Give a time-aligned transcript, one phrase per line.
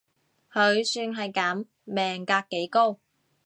[0.51, 2.97] 佢算係噉，命格幾高